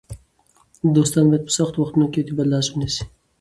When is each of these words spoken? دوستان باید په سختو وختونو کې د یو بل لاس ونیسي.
دوستان 0.95 1.25
باید 1.31 1.45
په 1.47 1.51
سختو 1.57 1.77
وختونو 1.79 2.05
کې 2.13 2.19
د 2.21 2.27
یو 2.29 2.37
بل 2.37 2.47
لاس 2.53 2.67
ونیسي. 2.69 3.03